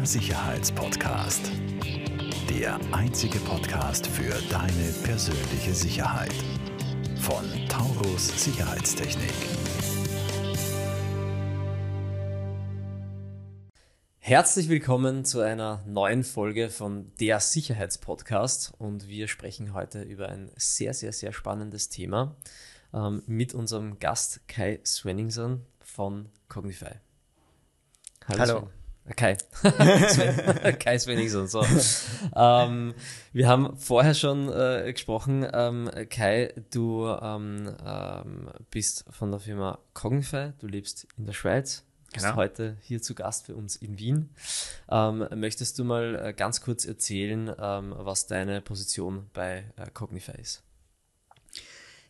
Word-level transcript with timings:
Der 0.00 0.06
Sicherheitspodcast. 0.06 1.52
Der 2.48 2.80
einzige 2.90 3.38
Podcast 3.40 4.06
für 4.06 4.32
deine 4.48 4.92
persönliche 5.04 5.74
Sicherheit. 5.74 6.32
Von 7.16 7.44
Taurus 7.68 8.28
Sicherheitstechnik. 8.42 9.34
Herzlich 14.20 14.70
willkommen 14.70 15.26
zu 15.26 15.40
einer 15.40 15.84
neuen 15.86 16.24
Folge 16.24 16.70
von 16.70 17.12
Der 17.20 17.38
Sicherheitspodcast 17.38 18.72
und 18.78 19.06
wir 19.06 19.28
sprechen 19.28 19.74
heute 19.74 20.00
über 20.00 20.30
ein 20.30 20.50
sehr, 20.56 20.94
sehr, 20.94 21.12
sehr 21.12 21.34
spannendes 21.34 21.90
Thema 21.90 22.36
ähm, 22.94 23.22
mit 23.26 23.52
unserem 23.52 23.98
Gast 23.98 24.48
Kai 24.48 24.80
Swenningson 24.82 25.66
von 25.80 26.30
Cognify. 26.48 26.94
Hallo. 28.26 28.40
Hallo. 28.40 28.70
Kai. 29.16 29.36
Kai 30.78 30.98
Svenningson. 30.98 31.46
So. 31.48 31.64
ähm, 32.36 32.94
wir 33.32 33.48
haben 33.48 33.76
vorher 33.76 34.14
schon 34.14 34.48
äh, 34.52 34.92
gesprochen. 34.92 35.46
Ähm, 35.52 35.90
Kai, 36.08 36.54
du 36.70 37.06
ähm, 37.06 37.74
ähm, 37.84 38.50
bist 38.70 39.04
von 39.10 39.30
der 39.30 39.40
Firma 39.40 39.78
Cognify. 39.94 40.52
Du 40.58 40.66
lebst 40.66 41.06
in 41.16 41.26
der 41.26 41.32
Schweiz. 41.32 41.84
Bist 42.12 42.26
genau. 42.26 42.36
heute 42.36 42.76
hier 42.80 43.00
zu 43.00 43.14
Gast 43.14 43.46
für 43.46 43.54
uns 43.54 43.76
in 43.76 43.98
Wien. 43.98 44.30
Ähm, 44.90 45.28
möchtest 45.36 45.78
du 45.78 45.84
mal 45.84 46.16
äh, 46.16 46.32
ganz 46.32 46.60
kurz 46.60 46.84
erzählen, 46.84 47.52
ähm, 47.56 47.94
was 47.96 48.26
deine 48.26 48.60
Position 48.60 49.30
bei 49.32 49.64
äh, 49.76 49.88
Cognify 49.92 50.40
ist? 50.40 50.62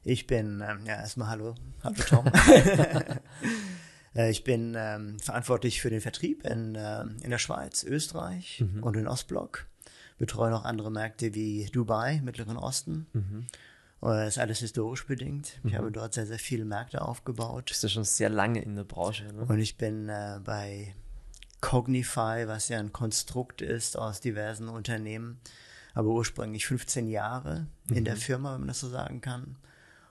Ich 0.03 0.27
bin, 0.27 0.61
ja, 0.61 0.95
erstmal 0.95 1.29
hallo. 1.29 1.55
Hallo 1.85 1.97
Tom. 2.09 2.25
Äh, 4.15 4.31
ich 4.31 4.45
bin 4.45 4.75
ähm, 4.77 5.19
verantwortlich 5.19 5.81
für 5.81 5.91
den 5.91 6.01
Vertrieb 6.01 6.45
in, 6.45 6.75
äh, 6.75 7.03
in 7.23 7.31
der 7.31 7.39
Schweiz, 7.39 7.85
Österreich 7.85 8.61
mhm. 8.61 8.83
und 8.83 8.97
in 8.97 9.07
Ostblock. 9.07 9.67
Betreue 10.19 10.51
noch 10.51 10.65
andere 10.65 10.91
Märkte 10.91 11.35
wie 11.35 11.67
Dubai, 11.73 12.21
Mittleren 12.23 12.57
Osten. 12.57 13.07
Mhm. 13.13 13.47
Das 14.03 14.29
ist 14.29 14.39
alles 14.39 14.61
historisch 14.61 15.07
bedingt. 15.07 15.59
Ich 15.65 15.73
mhm. 15.73 15.77
habe 15.77 15.93
dort 15.93 16.15
sehr, 16.15 16.27
sehr 16.27 16.39
viele 16.39 16.65
Märkte 16.65 17.03
aufgebaut. 17.03 17.67
Bist 17.67 17.85
du 17.85 17.89
schon 17.89 18.05
sehr 18.05 18.31
lange 18.31 18.63
in 18.63 18.77
der 18.77 18.85
Branche, 18.85 19.25
ne? 19.25 19.45
Und 19.47 19.59
ich 19.59 19.77
bin 19.77 20.09
äh, 20.09 20.41
bei 20.43 20.95
Cognify, 21.61 22.45
was 22.47 22.69
ja 22.69 22.79
ein 22.79 22.93
Konstrukt 22.93 23.61
ist 23.61 23.99
aus 23.99 24.21
diversen 24.21 24.69
Unternehmen, 24.69 25.39
aber 25.93 26.09
ursprünglich 26.09 26.67
15 26.67 27.09
Jahre 27.09 27.67
in 27.91 28.05
der 28.07 28.15
mhm. 28.15 28.21
Firma, 28.21 28.53
wenn 28.55 28.61
man 28.61 28.69
das 28.69 28.81
so 28.81 28.89
sagen 28.89 29.21
kann 29.21 29.57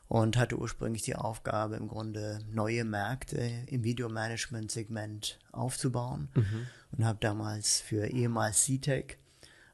und 0.09 0.37
hatte 0.37 0.57
ursprünglich 0.57 1.03
die 1.03 1.15
Aufgabe, 1.15 1.75
im 1.75 1.87
Grunde 1.87 2.39
neue 2.51 2.83
Märkte 2.83 3.39
im 3.67 3.83
Videomanagement-Segment 3.83 5.39
aufzubauen 5.51 6.29
mhm. 6.33 6.67
und 6.91 7.05
habe 7.05 7.19
damals 7.21 7.79
für 7.79 8.07
ehemals 8.07 8.65
CTEC 8.65 9.19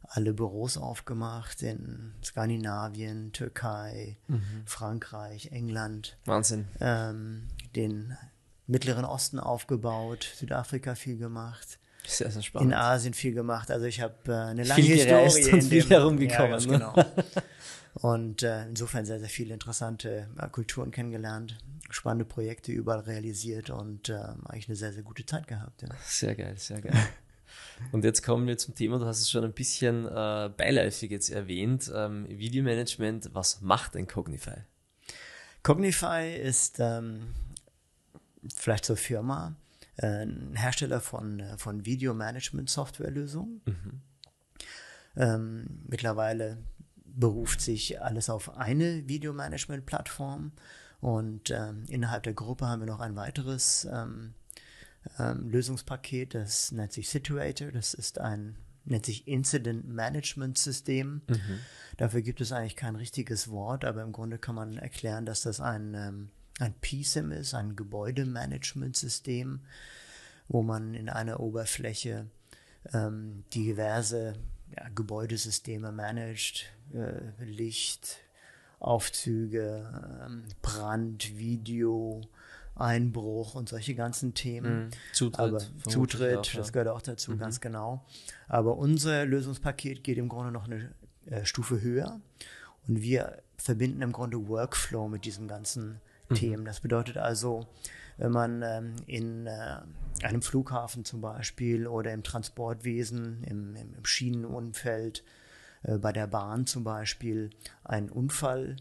alle 0.03 0.33
Büros 0.33 0.77
aufgemacht 0.77 1.63
in 1.63 2.13
Skandinavien, 2.23 3.31
Türkei, 3.31 4.17
mhm. 4.27 4.63
Frankreich, 4.65 5.51
England. 5.51 6.17
Wahnsinn. 6.25 6.67
Ähm, 6.79 7.47
den 7.75 8.15
Mittleren 8.67 9.05
Osten 9.05 9.39
aufgebaut, 9.39 10.29
Südafrika 10.35 10.95
viel 10.95 11.17
gemacht. 11.17 11.79
Sehr, 12.07 12.31
sehr 12.31 12.41
spannend. 12.41 12.71
In 12.71 12.77
Asien 12.77 13.13
viel 13.13 13.33
gemacht. 13.33 13.71
Also 13.71 13.85
ich 13.85 14.01
habe 14.01 14.15
äh, 14.27 14.31
eine 14.31 14.63
lange 14.63 14.81
viel 14.81 14.95
Historie 14.95 15.53
und 15.53 15.63
viel 15.63 15.89
herumgekommen. 15.89 16.59
Ja, 16.59 16.67
ne? 16.67 16.79
genau. 16.79 16.93
Und 17.95 18.43
äh, 18.43 18.67
insofern 18.67 19.05
sehr, 19.05 19.19
sehr 19.19 19.29
viele 19.29 19.53
interessante 19.53 20.27
äh, 20.37 20.49
Kulturen 20.49 20.91
kennengelernt, 20.91 21.57
spannende 21.89 22.25
Projekte 22.25 22.71
überall 22.71 22.99
realisiert 22.99 23.69
und 23.69 24.09
äh, 24.09 24.15
eigentlich 24.45 24.67
eine 24.67 24.75
sehr, 24.75 24.91
sehr 24.91 25.03
gute 25.03 25.25
Zeit 25.25 25.47
gehabt. 25.47 25.81
Ja. 25.81 25.89
Sehr 26.03 26.35
geil, 26.35 26.55
sehr 26.57 26.81
geil. 26.81 26.93
Und 27.91 28.03
jetzt 28.03 28.21
kommen 28.21 28.47
wir 28.47 28.57
zum 28.57 28.75
Thema, 28.75 28.99
du 28.99 29.05
hast 29.05 29.19
es 29.19 29.29
schon 29.29 29.43
ein 29.43 29.53
bisschen 29.53 30.05
äh, 30.05 30.49
beiläufig 30.55 31.11
jetzt 31.11 31.29
erwähnt, 31.29 31.91
ähm, 31.93 32.25
Videomanagement, 32.29 33.29
was 33.33 33.61
macht 33.61 33.95
denn 33.95 34.07
Cognify? 34.07 34.63
Cognify 35.63 36.35
ist 36.35 36.79
ähm, 36.79 37.33
vielleicht 38.53 38.85
zur 38.85 38.97
Firma 38.97 39.55
ein 39.97 40.55
Hersteller 40.55 41.01
von, 41.01 41.39
äh, 41.39 41.57
von 41.57 41.85
Videomanagement-Softwarelösungen. 41.85 43.61
Mhm. 43.65 44.01
Ähm, 45.17 45.83
mittlerweile 45.87 46.57
beruft 47.05 47.61
sich 47.61 48.01
alles 48.01 48.29
auf 48.29 48.57
eine 48.57 49.07
Videomanagement-Plattform 49.07 50.51
und 50.99 51.51
ähm, 51.51 51.85
innerhalb 51.87 52.23
der 52.23 52.33
Gruppe 52.33 52.67
haben 52.67 52.81
wir 52.81 52.87
noch 52.87 52.99
ein 52.99 53.15
weiteres 53.15 53.87
ähm, 53.91 54.33
ähm, 55.19 55.49
Lösungspaket, 55.49 56.33
das 56.33 56.71
nennt 56.71 56.91
sich 56.91 57.09
Situator. 57.09 57.71
Das 57.71 57.93
ist 57.93 58.19
ein 58.19 58.57
nennt 58.85 59.05
sich 59.05 59.27
Incident 59.27 59.87
Management 59.87 60.57
System. 60.57 61.21
Mhm. 61.27 61.59
Dafür 61.97 62.21
gibt 62.21 62.41
es 62.41 62.51
eigentlich 62.51 62.75
kein 62.75 62.95
richtiges 62.95 63.49
Wort, 63.49 63.83
aber 63.83 64.03
im 64.03 64.11
Grunde 64.11 64.37
kann 64.37 64.55
man 64.55 64.77
erklären, 64.77 65.25
dass 65.25 65.41
das 65.41 65.59
ein, 65.59 65.93
ähm, 65.95 66.29
ein 66.59 66.73
PSIM 66.81 67.31
ist, 67.31 67.53
ein 67.53 67.75
Gebäudemanagement-System, 67.75 69.61
wo 70.47 70.63
man 70.63 70.93
in 70.93 71.09
einer 71.09 71.39
Oberfläche 71.39 72.27
ähm, 72.93 73.43
diverse 73.53 74.33
ja, 74.75 74.89
Gebäudesysteme 74.93 75.91
managt, 75.91 76.65
äh, 76.93 77.43
Licht, 77.43 78.19
Aufzüge, 78.79 80.23
ähm, 80.25 80.43
Brand, 80.61 81.37
Video, 81.37 82.21
Einbruch 82.75 83.55
und 83.55 83.69
solche 83.69 83.95
ganzen 83.95 84.33
Themen. 84.33 84.85
Mhm. 84.85 84.89
Zutritt. 85.13 85.39
Aber 85.39 85.59
Zutritt, 85.89 86.37
auch, 86.37 86.45
ja. 86.45 86.59
das 86.59 86.73
gehört 86.73 86.89
auch 86.89 87.01
dazu, 87.01 87.31
mhm. 87.31 87.39
ganz 87.39 87.61
genau. 87.61 88.05
Aber 88.47 88.77
unser 88.77 89.25
Lösungspaket 89.25 90.03
geht 90.03 90.17
im 90.17 90.29
Grunde 90.29 90.51
noch 90.51 90.65
eine 90.65 90.93
äh, 91.25 91.45
Stufe 91.45 91.81
höher 91.81 92.19
und 92.87 93.01
wir 93.01 93.41
verbinden 93.57 94.01
im 94.01 94.11
Grunde 94.11 94.47
Workflow 94.47 95.07
mit 95.07 95.25
diesen 95.25 95.47
ganzen 95.47 96.01
mhm. 96.29 96.35
Themen. 96.35 96.65
Das 96.65 96.79
bedeutet 96.79 97.17
also, 97.17 97.67
wenn 98.17 98.31
man 98.31 98.61
ähm, 98.61 98.95
in 99.07 99.47
äh, 99.47 99.77
einem 100.23 100.41
Flughafen 100.41 101.05
zum 101.05 101.21
Beispiel 101.21 101.87
oder 101.87 102.13
im 102.13 102.23
Transportwesen, 102.23 103.43
im, 103.43 103.75
im, 103.75 103.93
im 103.95 104.05
Schienenumfeld, 104.05 105.23
äh, 105.83 105.97
bei 105.97 106.11
der 106.11 106.27
Bahn 106.27 106.65
zum 106.65 106.83
Beispiel 106.83 107.49
einen 107.83 108.09
Unfall 108.09 108.77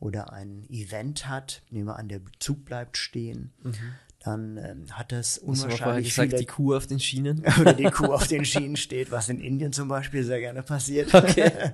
oder 0.00 0.32
ein 0.32 0.64
Event 0.70 1.28
hat, 1.28 1.62
nehmen 1.70 1.86
wir 1.86 1.96
an, 1.96 2.08
der 2.08 2.20
Zug 2.38 2.64
bleibt 2.64 2.96
stehen, 2.96 3.52
mhm. 3.62 3.74
Dann 4.20 4.56
ähm, 4.56 4.86
hat 4.90 5.12
das 5.12 5.38
unwahrscheinlich 5.38 6.08
gesagt, 6.08 6.30
viele, 6.30 6.40
die 6.40 6.46
Kuh 6.46 6.74
auf 6.74 6.86
den 6.86 6.98
Schienen 6.98 7.44
oder 7.60 7.72
die 7.72 7.84
Kuh 7.84 8.06
auf 8.12 8.26
den 8.26 8.44
Schienen 8.44 8.76
steht, 8.76 9.10
was 9.10 9.28
in 9.28 9.40
Indien 9.40 9.72
zum 9.72 9.88
Beispiel 9.88 10.24
sehr 10.24 10.40
gerne 10.40 10.62
passiert. 10.62 11.14
Okay. 11.14 11.52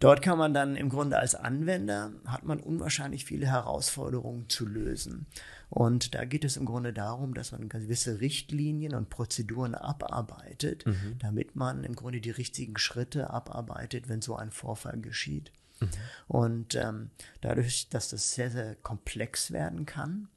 Dort 0.00 0.22
kann 0.22 0.38
man 0.38 0.54
dann 0.54 0.76
im 0.76 0.90
Grunde 0.90 1.18
als 1.18 1.34
Anwender 1.34 2.12
hat 2.26 2.44
man 2.44 2.60
unwahrscheinlich 2.60 3.24
viele 3.24 3.46
Herausforderungen 3.46 4.48
zu 4.48 4.64
lösen. 4.64 5.26
Und 5.70 6.14
da 6.14 6.24
geht 6.24 6.44
es 6.44 6.56
im 6.56 6.66
Grunde 6.66 6.92
darum, 6.92 7.34
dass 7.34 7.50
man 7.50 7.68
gewisse 7.68 8.20
Richtlinien 8.20 8.94
und 8.94 9.10
Prozeduren 9.10 9.74
abarbeitet, 9.74 10.86
mhm. 10.86 11.16
damit 11.18 11.56
man 11.56 11.82
im 11.82 11.96
Grunde 11.96 12.20
die 12.20 12.30
richtigen 12.30 12.78
Schritte 12.78 13.30
abarbeitet, 13.30 14.08
wenn 14.08 14.22
so 14.22 14.36
ein 14.36 14.52
Vorfall 14.52 15.00
geschieht. 15.00 15.50
Mhm. 15.80 15.88
Und 16.28 16.74
ähm, 16.76 17.10
dadurch, 17.40 17.88
dass 17.88 18.08
das 18.08 18.34
sehr, 18.34 18.50
sehr 18.50 18.76
komplex 18.76 19.50
werden 19.50 19.84
kann, 19.84 20.28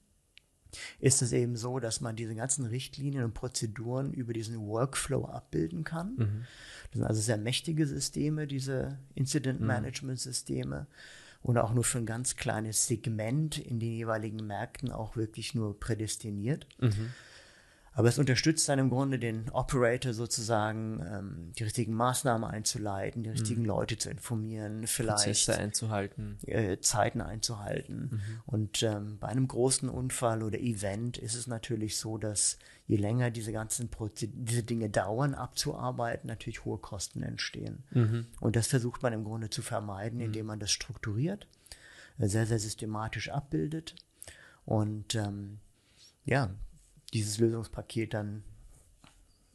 ist 0.99 1.21
es 1.21 1.31
eben 1.31 1.55
so, 1.55 1.79
dass 1.79 2.01
man 2.01 2.15
diese 2.15 2.35
ganzen 2.35 2.65
Richtlinien 2.65 3.23
und 3.23 3.33
Prozeduren 3.33 4.13
über 4.13 4.33
diesen 4.33 4.59
Workflow 4.59 5.25
abbilden 5.25 5.83
kann. 5.83 6.15
Mhm. 6.15 6.45
Das 6.91 6.93
sind 6.93 7.03
also 7.03 7.21
sehr 7.21 7.37
mächtige 7.37 7.87
Systeme, 7.87 8.47
diese 8.47 8.97
Incident 9.15 9.61
Management 9.61 10.19
Systeme 10.19 10.87
und 11.41 11.57
auch 11.57 11.73
nur 11.73 11.83
für 11.83 11.97
ein 11.97 12.05
ganz 12.05 12.35
kleines 12.35 12.87
Segment 12.87 13.57
in 13.57 13.79
den 13.79 13.91
jeweiligen 13.91 14.45
Märkten 14.45 14.91
auch 14.91 15.15
wirklich 15.15 15.55
nur 15.55 15.79
prädestiniert. 15.79 16.67
Mhm. 16.79 17.11
Aber 17.93 18.07
es 18.07 18.17
unterstützt 18.17 18.69
dann 18.69 18.79
im 18.79 18.89
Grunde 18.89 19.19
den 19.19 19.49
Operator 19.49 20.13
sozusagen, 20.13 21.05
ähm, 21.05 21.51
die 21.57 21.63
richtigen 21.63 21.93
Maßnahmen 21.93 22.49
einzuleiten, 22.49 23.23
die 23.23 23.29
richtigen 23.29 23.61
mhm. 23.61 23.67
Leute 23.67 23.97
zu 23.97 24.09
informieren, 24.09 24.87
vielleicht 24.87 25.17
Prozesse 25.17 25.57
einzuhalten, 25.57 26.37
äh, 26.45 26.79
Zeiten 26.79 27.19
einzuhalten. 27.19 28.09
Mhm. 28.11 28.21
Und 28.45 28.83
ähm, 28.83 29.17
bei 29.19 29.27
einem 29.27 29.45
großen 29.45 29.89
Unfall 29.89 30.41
oder 30.41 30.59
Event 30.59 31.17
ist 31.17 31.35
es 31.35 31.47
natürlich 31.47 31.97
so, 31.97 32.17
dass 32.17 32.57
je 32.87 32.95
länger 32.95 33.29
diese 33.29 33.51
ganzen 33.51 33.89
Proze 33.89 34.29
diese 34.29 34.63
Dinge 34.63 34.89
dauern, 34.89 35.35
abzuarbeiten, 35.35 36.27
natürlich 36.27 36.63
hohe 36.63 36.77
Kosten 36.77 37.23
entstehen. 37.23 37.83
Mhm. 37.91 38.25
Und 38.39 38.55
das 38.55 38.67
versucht 38.67 39.03
man 39.03 39.11
im 39.11 39.25
Grunde 39.25 39.49
zu 39.49 39.61
vermeiden, 39.61 40.19
mhm. 40.19 40.25
indem 40.25 40.45
man 40.45 40.59
das 40.59 40.71
strukturiert, 40.71 41.45
äh, 42.19 42.27
sehr, 42.27 42.45
sehr 42.45 42.59
systematisch 42.59 43.29
abbildet. 43.29 43.95
Und 44.63 45.15
ähm, 45.15 45.59
ja, 46.23 46.51
dieses 47.13 47.37
Lösungspaket 47.37 48.13
dann 48.13 48.43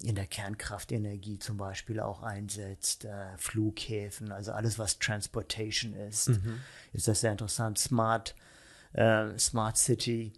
in 0.02 0.14
der 0.14 0.26
Kernkraftenergie 0.26 1.38
zum 1.38 1.56
Beispiel 1.56 2.00
auch 2.00 2.22
einsetzt, 2.22 3.06
äh, 3.06 3.36
Flughäfen, 3.38 4.30
also 4.30 4.52
alles, 4.52 4.78
was 4.78 4.98
Transportation 4.98 5.94
ist, 5.94 6.28
mhm. 6.28 6.60
ist 6.92 7.08
das 7.08 7.22
sehr 7.22 7.32
interessant. 7.32 7.78
Smart, 7.78 8.34
äh, 8.92 9.38
Smart 9.38 9.78
City 9.78 10.32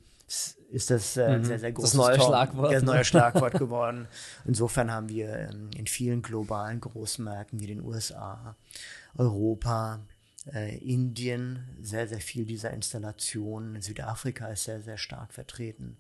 ist 0.70 0.90
das 0.90 1.16
äh, 1.16 1.24
ein 1.24 1.44
sehr, 1.44 1.58
sehr 1.58 1.72
großes 1.72 1.94
Mhm. 1.94 1.98
Das 1.98 2.06
neue 2.06 2.16
Tor- 2.18 2.26
Schlagwort. 2.28 2.72
Das 2.72 2.82
neue 2.82 3.04
Schlagwort 3.04 3.54
geworden. 3.58 4.06
Insofern 4.44 4.90
haben 4.92 5.08
wir 5.08 5.34
ähm, 5.50 5.70
in 5.76 5.86
vielen 5.86 6.22
globalen 6.22 6.80
Großmärkten 6.80 7.58
wie 7.60 7.66
den 7.66 7.82
USA, 7.82 8.54
Europa, 9.16 10.00
äh, 10.52 10.76
Indien 10.78 11.66
sehr, 11.80 12.06
sehr 12.06 12.20
viel 12.20 12.44
dieser 12.44 12.70
Installationen. 12.70 13.80
Südafrika 13.80 14.48
ist 14.48 14.64
sehr, 14.64 14.80
sehr 14.82 14.98
stark 14.98 15.32
vertreten, 15.32 15.96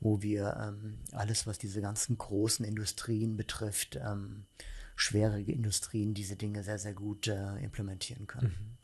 wo 0.00 0.22
wir 0.22 0.56
ähm, 0.60 0.98
alles, 1.12 1.46
was 1.46 1.58
diese 1.58 1.80
ganzen 1.80 2.18
großen 2.18 2.64
Industrien 2.64 3.36
betrifft, 3.36 3.96
ähm, 3.96 4.44
schwierige 4.96 5.52
Industrien, 5.52 6.14
diese 6.14 6.36
Dinge 6.36 6.62
sehr, 6.62 6.78
sehr 6.78 6.94
gut 6.94 7.26
äh, 7.26 7.56
implementieren 7.58 8.26
können. 8.26 8.76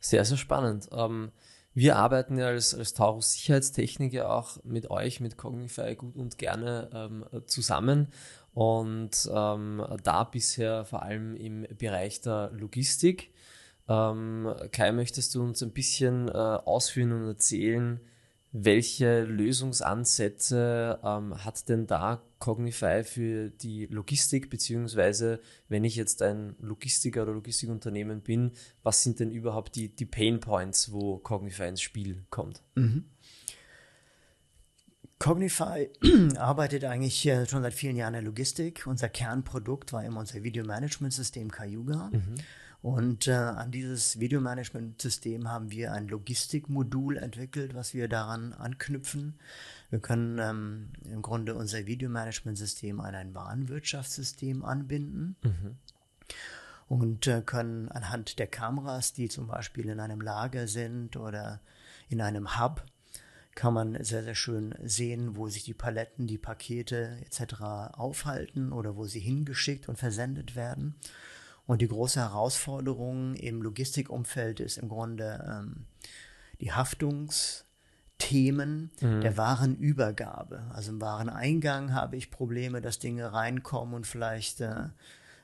Sehr, 0.00 0.24
sehr 0.24 0.36
spannend. 0.36 0.88
Ähm, 0.92 1.32
wir 1.74 1.96
arbeiten 1.96 2.38
ja 2.38 2.46
als, 2.46 2.74
als 2.74 2.94
Taurus 2.94 3.32
Sicherheitstechniker 3.32 4.32
auch 4.32 4.62
mit 4.64 4.90
euch, 4.90 5.20
mit 5.20 5.36
Cognify 5.36 5.94
gut 5.94 6.16
und 6.16 6.38
gerne 6.38 6.90
ähm, 6.92 7.24
zusammen 7.46 8.08
und 8.52 9.30
ähm, 9.32 9.84
da 10.02 10.24
bisher 10.24 10.84
vor 10.84 11.02
allem 11.02 11.36
im 11.36 11.66
Bereich 11.78 12.20
der 12.20 12.50
Logistik. 12.52 13.32
Ähm, 13.88 14.52
Kai, 14.72 14.92
möchtest 14.92 15.34
du 15.34 15.42
uns 15.42 15.62
ein 15.62 15.72
bisschen 15.72 16.28
äh, 16.28 16.32
ausführen 16.32 17.12
und 17.12 17.28
erzählen, 17.28 18.00
welche 18.52 19.24
Lösungsansätze 19.24 21.00
ähm, 21.04 21.44
hat 21.44 21.68
denn 21.68 21.86
da 21.86 22.22
Cognify 22.38 23.04
für 23.04 23.50
die 23.50 23.86
Logistik, 23.86 24.48
beziehungsweise 24.48 25.40
wenn 25.68 25.84
ich 25.84 25.96
jetzt 25.96 26.22
ein 26.22 26.56
Logistiker 26.60 27.22
oder 27.22 27.32
Logistikunternehmen 27.32 28.22
bin, 28.22 28.52
was 28.82 29.02
sind 29.02 29.20
denn 29.20 29.30
überhaupt 29.30 29.76
die, 29.76 29.94
die 29.94 30.06
Pain 30.06 30.40
Points, 30.40 30.92
wo 30.92 31.18
Cognify 31.18 31.68
ins 31.68 31.82
Spiel 31.82 32.24
kommt? 32.30 32.62
Cognify 35.18 35.90
arbeitet 36.36 36.84
eigentlich 36.84 37.26
äh, 37.26 37.44
schon 37.46 37.62
seit 37.62 37.74
vielen 37.74 37.96
Jahren 37.96 38.14
in 38.14 38.20
der 38.20 38.30
Logistik. 38.30 38.86
Unser 38.86 39.08
Kernprodukt 39.08 39.92
war 39.92 40.04
immer 40.04 40.20
unser 40.20 40.42
Videomanagementsystem 40.42 41.50
Cayuga. 41.50 42.10
Und 42.80 43.26
äh, 43.26 43.32
an 43.32 43.72
dieses 43.72 44.20
Videomanagementsystem 44.20 45.48
haben 45.48 45.70
wir 45.70 45.92
ein 45.92 46.06
Logistikmodul 46.06 47.16
entwickelt, 47.16 47.74
was 47.74 47.92
wir 47.92 48.08
daran 48.08 48.52
anknüpfen. 48.52 49.34
Wir 49.90 49.98
können 49.98 50.38
ähm, 50.38 50.90
im 51.04 51.22
Grunde 51.22 51.56
unser 51.56 51.86
Videomanagementsystem 51.86 53.00
an 53.00 53.14
ein 53.14 53.34
Warenwirtschaftssystem 53.34 54.64
anbinden 54.64 55.34
und 56.88 57.26
äh, 57.26 57.42
können 57.44 57.88
anhand 57.88 58.38
der 58.38 58.46
Kameras, 58.46 59.12
die 59.12 59.28
zum 59.28 59.48
Beispiel 59.48 59.88
in 59.88 60.00
einem 60.00 60.20
Lager 60.20 60.68
sind 60.68 61.16
oder 61.16 61.60
in 62.08 62.20
einem 62.20 62.58
Hub, 62.58 62.84
kann 63.54 63.74
man 63.74 64.02
sehr, 64.04 64.22
sehr 64.22 64.36
schön 64.36 64.74
sehen, 64.84 65.36
wo 65.36 65.48
sich 65.48 65.64
die 65.64 65.74
Paletten, 65.74 66.28
die 66.28 66.38
Pakete 66.38 67.18
etc. 67.24 67.54
aufhalten 67.92 68.72
oder 68.72 68.96
wo 68.96 69.06
sie 69.06 69.18
hingeschickt 69.18 69.88
und 69.88 69.98
versendet 69.98 70.54
werden. 70.54 70.94
Und 71.68 71.82
die 71.82 71.88
große 71.88 72.18
Herausforderung 72.18 73.34
im 73.34 73.60
Logistikumfeld 73.60 74.58
ist 74.58 74.78
im 74.78 74.88
Grunde 74.88 75.46
ähm, 75.46 75.84
die 76.62 76.72
Haftungsthemen 76.72 78.90
der 79.20 79.36
Warenübergabe. 79.36 80.62
Also 80.72 80.92
im 80.92 81.00
Wareneingang 81.02 81.92
habe 81.92 82.16
ich 82.16 82.30
Probleme, 82.30 82.80
dass 82.80 82.98
Dinge 82.98 83.34
reinkommen 83.34 83.94
und 83.94 84.06
vielleicht 84.06 84.62
äh, 84.62 84.84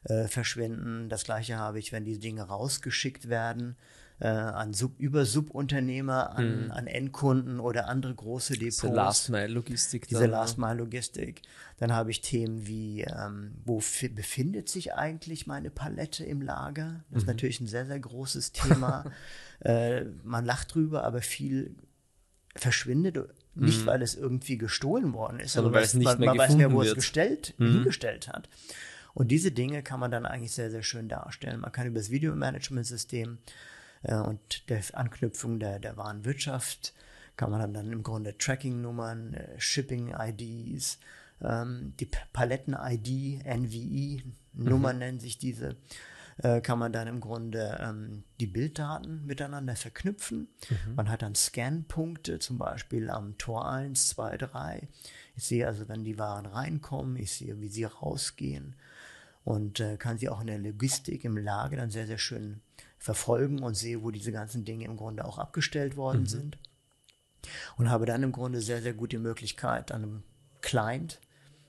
äh, 0.04 0.26
verschwinden. 0.26 1.10
Das 1.10 1.24
gleiche 1.24 1.58
habe 1.58 1.78
ich, 1.78 1.92
wenn 1.92 2.06
die 2.06 2.18
Dinge 2.18 2.44
rausgeschickt 2.44 3.28
werden 3.28 3.76
äh, 4.20 4.28
an 4.28 4.72
Sub 4.74 4.98
über 4.98 5.24
Subunternehmer, 5.24 6.36
an, 6.36 6.70
an 6.70 6.86
Endkunden 6.86 7.58
oder 7.60 7.88
andere 7.88 8.14
große 8.14 8.54
Depots 8.54 8.80
Diese 8.82 8.92
Last-Mile-Logistik. 8.94 10.06
diese 10.08 10.22
dann? 10.22 10.30
Last-Mile-Logistik. 10.30 11.42
Dann 11.78 11.92
habe 11.92 12.10
ich 12.12 12.20
Themen 12.20 12.66
wie, 12.66 13.02
ähm, 13.02 13.52
wo 13.64 13.80
fi- 13.80 14.08
befindet 14.08 14.68
sich 14.68 14.94
eigentlich 14.94 15.46
meine 15.46 15.70
Palette 15.70 16.24
im 16.24 16.42
Lager? 16.42 17.04
Das 17.10 17.22
ist 17.22 17.26
natürlich 17.26 17.60
ein 17.60 17.66
sehr, 17.66 17.86
sehr 17.86 17.98
großes 17.98 18.52
Thema. 18.52 19.04
äh, 19.60 20.04
man 20.22 20.44
lacht 20.44 20.74
drüber, 20.74 21.02
aber 21.04 21.20
viel 21.20 21.74
verschwindet. 22.56 23.18
Nicht, 23.56 23.86
weil 23.86 24.02
es 24.02 24.16
irgendwie 24.16 24.58
gestohlen 24.58 25.12
worden 25.12 25.38
ist, 25.38 25.52
Sondern 25.52 25.70
aber 25.72 25.76
weil 25.78 25.84
es 25.84 25.94
nicht 25.94 26.04
man, 26.06 26.18
mehr 26.18 26.28
man 26.30 26.38
weiß 26.38 26.56
mehr, 26.56 26.72
wo 26.72 26.78
gefunden 26.78 26.82
es 26.82 26.88
wird. 26.88 26.96
gestellt, 26.96 27.54
hingestellt 27.58 28.26
hat. 28.28 28.48
Und 29.12 29.28
diese 29.30 29.52
Dinge 29.52 29.84
kann 29.84 30.00
man 30.00 30.10
dann 30.10 30.26
eigentlich 30.26 30.50
sehr, 30.50 30.72
sehr 30.72 30.82
schön 30.82 31.08
darstellen. 31.08 31.60
Man 31.60 31.70
kann 31.70 31.86
über 31.86 32.00
das 32.00 32.10
Videomanagementsystem 32.10 33.38
und 34.12 34.68
der 34.68 34.82
Anknüpfung 34.92 35.58
der, 35.58 35.78
der 35.78 35.96
Warenwirtschaft 35.96 36.94
kann 37.36 37.50
man 37.50 37.72
dann 37.72 37.92
im 37.92 38.02
Grunde 38.02 38.36
Tracking-Nummern, 38.38 39.34
äh, 39.34 39.60
Shipping-IDs, 39.60 40.98
ähm, 41.42 41.94
die 41.98 42.08
Paletten-ID, 42.32 43.44
NVI-Nummer 43.44 44.92
nennen 44.92 45.20
sich 45.20 45.38
diese, 45.38 45.76
äh, 46.38 46.60
kann 46.60 46.78
man 46.78 46.92
dann 46.92 47.08
im 47.08 47.20
Grunde 47.20 47.78
ähm, 47.80 48.24
die 48.40 48.46
Bilddaten 48.46 49.26
miteinander 49.26 49.76
verknüpfen. 49.76 50.48
Man 50.94 51.08
hat 51.08 51.22
dann 51.22 51.34
Scan-Punkte, 51.34 52.38
zum 52.38 52.58
Beispiel 52.58 53.10
am 53.10 53.36
Tor 53.36 53.68
1, 53.68 54.08
2, 54.10 54.36
3. 54.38 54.88
Ich 55.36 55.44
sehe 55.44 55.66
also, 55.66 55.88
wenn 55.88 56.04
die 56.04 56.18
Waren 56.18 56.46
reinkommen, 56.46 57.16
ich 57.16 57.32
sehe, 57.32 57.60
wie 57.60 57.68
sie 57.68 57.84
rausgehen 57.84 58.76
und 59.44 59.80
äh, 59.80 59.96
kann 59.96 60.18
sie 60.18 60.28
auch 60.28 60.40
in 60.40 60.46
der 60.46 60.58
Logistik, 60.58 61.24
im 61.24 61.36
Lager 61.36 61.76
dann 61.76 61.90
sehr, 61.90 62.06
sehr 62.06 62.18
schön 62.18 62.60
verfolgen 63.04 63.62
und 63.62 63.74
sehe, 63.74 64.02
wo 64.02 64.10
diese 64.10 64.32
ganzen 64.32 64.64
Dinge 64.64 64.86
im 64.86 64.96
Grunde 64.96 65.26
auch 65.26 65.36
abgestellt 65.36 65.94
worden 65.98 66.24
sind. 66.24 66.56
Und 67.76 67.90
habe 67.90 68.06
dann 68.06 68.22
im 68.22 68.32
Grunde 68.32 68.62
sehr, 68.62 68.80
sehr 68.80 68.94
gut 68.94 69.12
die 69.12 69.18
Möglichkeit, 69.18 69.92
an 69.92 70.02
einem 70.02 70.22
Client, 70.62 71.20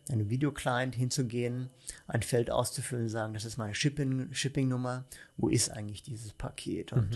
einem 0.10 0.30
Videoclient 0.30 0.96
hinzugehen, 0.96 1.70
ein 2.08 2.22
Feld 2.22 2.50
auszufüllen, 2.50 3.10
sagen, 3.10 3.34
das 3.34 3.44
ist 3.44 3.58
meine 3.58 3.76
Shipping- 3.76 4.34
Shipping-Nummer, 4.34 5.04
wo 5.36 5.50
ist 5.50 5.72
eigentlich 5.72 6.04
dieses 6.04 6.32
Paket? 6.32 6.94
Und 6.94 7.16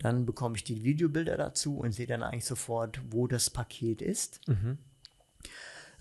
dann 0.00 0.26
bekomme 0.26 0.56
ich 0.56 0.64
die 0.64 0.84
Videobilder 0.84 1.38
dazu 1.38 1.78
und 1.78 1.92
sehe 1.92 2.06
dann 2.06 2.22
eigentlich 2.22 2.44
sofort, 2.44 3.00
wo 3.08 3.26
das 3.26 3.48
Paket 3.48 4.02
ist 4.02 4.46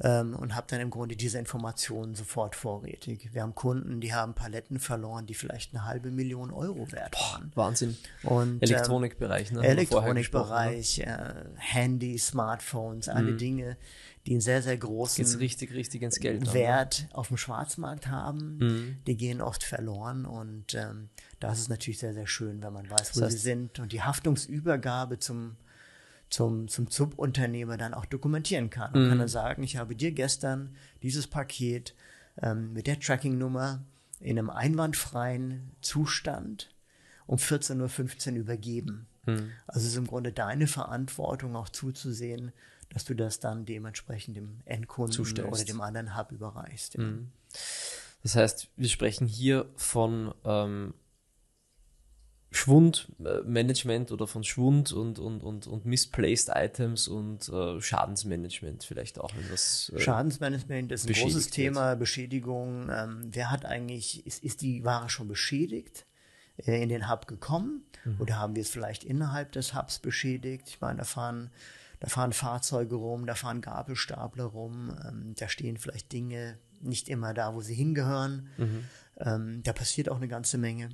ähm, 0.01 0.35
und 0.35 0.55
habe 0.55 0.67
dann 0.69 0.81
im 0.81 0.89
Grunde 0.89 1.15
diese 1.15 1.39
Informationen 1.39 2.15
sofort 2.15 2.55
vorrätig. 2.55 3.29
Wir 3.33 3.41
haben 3.41 3.55
Kunden, 3.55 4.01
die 4.01 4.13
haben 4.13 4.33
Paletten 4.33 4.79
verloren, 4.79 5.25
die 5.25 5.33
vielleicht 5.33 5.73
eine 5.73 5.85
halbe 5.85 6.11
Million 6.11 6.51
Euro 6.51 6.91
wert 6.91 7.15
waren. 7.15 7.51
Wahnsinn. 7.55 7.97
Und, 8.23 8.55
ähm, 8.55 8.57
Elektronikbereich, 8.61 9.51
ne? 9.51 9.57
haben 9.59 9.75
gesprochen, 9.77 10.03
ne? 10.05 10.11
Elektronikbereich, 10.19 10.99
äh, 10.99 11.33
Handy, 11.57 12.17
Smartphones, 12.17 13.07
alle 13.09 13.31
Mhm. 13.33 13.37
Dinge, 13.37 13.77
die 14.27 14.31
einen 14.31 14.41
sehr, 14.41 14.61
sehr 14.61 14.75
Geht's 14.77 14.85
großen 14.87 15.37
richtig, 15.37 15.71
richtig 15.73 16.01
ins 16.01 16.19
Geld. 16.19 16.41
ne? 16.45 16.53
Wert 16.53 17.07
auf 17.13 17.27
dem 17.29 17.37
Schwarzmarkt 17.37 18.07
haben. 18.07 18.57
Mhm. 18.57 18.97
Die 19.07 19.15
gehen 19.17 19.39
oft 19.41 19.63
verloren 19.63 20.25
und 20.25 20.73
ähm, 20.73 21.09
das 21.39 21.59
ist 21.59 21.69
natürlich 21.69 21.99
sehr, 21.99 22.13
sehr 22.13 22.27
schön, 22.27 22.61
wenn 22.63 22.73
man 22.73 22.89
weiß, 22.89 23.15
wo 23.15 23.19
Das 23.21 23.31
sie 23.33 23.37
heißt- 23.37 23.41
sind 23.41 23.79
und 23.79 23.91
die 23.91 24.01
Haftungsübergabe 24.01 25.19
zum, 25.19 25.55
zum, 26.35 26.67
zum 26.67 26.87
Subunternehmer 26.87 27.77
dann 27.77 27.93
auch 27.93 28.03
dokumentieren 28.05 28.69
kann. 28.69 28.91
Man 28.91 29.05
Mhm. 29.05 29.09
kann 29.09 29.19
dann 29.19 29.27
sagen, 29.29 29.63
ich 29.63 29.77
habe 29.77 29.95
dir 29.95 30.11
gestern 30.11 30.75
dieses 31.01 31.27
Paket 31.27 31.95
ähm, 32.41 32.73
mit 32.73 32.87
der 32.87 32.99
Tracking-Nummer 32.99 33.85
in 34.19 34.37
einem 34.37 34.49
einwandfreien 34.49 35.71
Zustand 35.79 36.73
um 37.25 37.37
14.15 37.37 38.33
Uhr 38.33 38.37
übergeben. 38.39 39.07
Mhm. 39.25 39.51
Also 39.65 39.85
es 39.85 39.93
ist 39.93 39.97
im 39.97 40.07
Grunde 40.07 40.33
deine 40.33 40.67
Verantwortung 40.67 41.55
auch 41.55 41.69
zuzusehen, 41.69 42.51
dass 42.89 43.05
du 43.05 43.13
das 43.13 43.39
dann 43.39 43.65
dementsprechend 43.65 44.35
dem 44.35 44.59
Endkunden 44.65 45.13
Zustellst. 45.13 45.53
oder 45.53 45.63
dem 45.63 45.79
anderen 45.79 46.17
Hub 46.17 46.33
überreichst. 46.33 46.95
Ja. 46.95 47.03
Das 48.23 48.35
heißt, 48.35 48.67
wir 48.75 48.89
sprechen 48.89 49.25
hier 49.25 49.69
von 49.77 50.33
ähm, 50.43 50.93
Schwundmanagement 52.55 54.11
oder 54.11 54.27
von 54.27 54.43
Schwund 54.43 54.93
und, 54.93 55.19
und, 55.19 55.41
und, 55.41 55.67
und 55.67 55.85
misplaced 55.85 56.49
Items 56.53 57.07
und 57.07 57.49
äh, 57.49 57.81
Schadensmanagement 57.81 58.83
vielleicht 58.83 59.19
auch, 59.19 59.35
wenn 59.35 59.47
das 59.49 59.91
äh, 59.95 59.99
Schadensmanagement 59.99 60.91
ist 60.91 61.07
ein 61.07 61.13
großes 61.13 61.45
wird. 61.45 61.53
Thema, 61.53 61.95
Beschädigung. 61.95 62.89
Ähm, 62.89 63.21
wer 63.25 63.51
hat 63.51 63.65
eigentlich, 63.65 64.25
ist, 64.25 64.43
ist 64.43 64.61
die 64.61 64.85
Ware 64.85 65.09
schon 65.09 65.27
beschädigt, 65.27 66.05
äh, 66.57 66.81
in 66.81 66.89
den 66.89 67.09
Hub 67.09 67.27
gekommen? 67.27 67.83
Mhm. 68.05 68.21
Oder 68.21 68.39
haben 68.39 68.55
wir 68.55 68.61
es 68.61 68.69
vielleicht 68.69 69.03
innerhalb 69.03 69.51
des 69.51 69.75
Hubs 69.75 69.99
beschädigt? 69.99 70.69
Ich 70.69 70.81
meine, 70.81 70.99
da 70.99 71.03
fahren, 71.03 71.51
da 71.99 72.07
fahren 72.07 72.31
Fahrzeuge 72.31 72.95
rum, 72.95 73.25
da 73.25 73.35
fahren 73.35 73.61
Gabelstapler 73.61 74.45
rum, 74.45 74.95
ähm, 75.05 75.33
da 75.37 75.49
stehen 75.49 75.77
vielleicht 75.77 76.13
Dinge 76.13 76.57
nicht 76.81 77.09
immer 77.09 77.33
da, 77.33 77.53
wo 77.53 77.61
sie 77.61 77.75
hingehören. 77.75 78.47
Mhm. 78.57 78.83
Ähm, 79.17 79.63
da 79.63 79.73
passiert 79.73 80.09
auch 80.09 80.17
eine 80.17 80.27
ganze 80.27 80.57
Menge. 80.57 80.89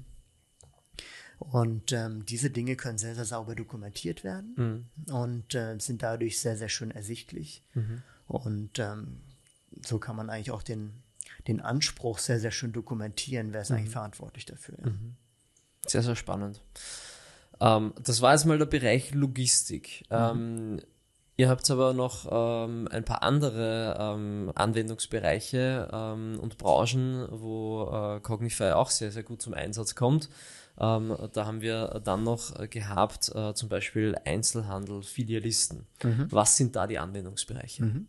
Und 1.41 1.91
ähm, 1.91 2.23
diese 2.25 2.51
Dinge 2.51 2.75
können 2.75 2.99
sehr, 2.99 3.15
sehr 3.15 3.25
sauber 3.25 3.55
dokumentiert 3.55 4.23
werden 4.23 4.85
und 5.09 5.55
äh, 5.55 5.77
sind 5.79 6.03
dadurch 6.03 6.39
sehr, 6.39 6.55
sehr 6.55 6.69
schön 6.69 6.91
ersichtlich. 6.91 7.63
Und 8.27 8.77
ähm, 8.77 9.21
so 9.83 9.97
kann 9.97 10.15
man 10.15 10.29
eigentlich 10.29 10.51
auch 10.51 10.61
den, 10.61 10.93
den 11.47 11.59
Anspruch 11.59 12.19
sehr, 12.19 12.39
sehr 12.39 12.51
schön 12.51 12.73
dokumentieren, 12.73 13.53
wer 13.53 13.61
ist 13.61 13.71
eigentlich 13.71 13.89
verantwortlich 13.89 14.45
dafür. 14.45 14.77
Ja. 14.85 14.91
Sehr, 15.87 16.03
sehr 16.03 16.15
spannend. 16.15 16.61
Ähm, 17.59 17.93
das 18.01 18.21
war 18.21 18.33
jetzt 18.33 18.45
mal 18.45 18.57
der 18.57 18.65
Bereich 18.65 19.13
Logistik. 19.13 20.03
Ähm, 20.11 20.79
Ihr 21.41 21.49
habt 21.49 21.71
aber 21.71 21.93
noch 21.93 22.27
ähm, 22.31 22.87
ein 22.91 23.03
paar 23.03 23.23
andere 23.23 23.97
ähm, 23.99 24.51
Anwendungsbereiche 24.53 25.89
ähm, 25.91 26.39
und 26.39 26.59
Branchen, 26.59 27.27
wo 27.31 27.89
äh, 27.91 28.19
Cognify 28.19 28.73
auch 28.73 28.91
sehr, 28.91 29.11
sehr 29.11 29.23
gut 29.23 29.41
zum 29.41 29.55
Einsatz 29.55 29.95
kommt. 29.95 30.29
Ähm, 30.79 31.17
da 31.33 31.47
haben 31.47 31.61
wir 31.61 31.99
dann 32.03 32.23
noch 32.23 32.69
gehabt, 32.69 33.33
äh, 33.33 33.55
zum 33.55 33.69
Beispiel 33.69 34.15
Einzelhandel, 34.23 35.01
Filialisten. 35.01 35.87
Mhm. 36.03 36.27
Was 36.29 36.57
sind 36.57 36.75
da 36.75 36.85
die 36.85 36.99
Anwendungsbereiche? 36.99 37.85
Mhm. 37.85 38.05